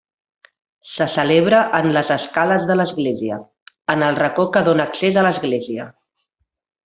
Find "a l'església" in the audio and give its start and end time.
5.23-5.87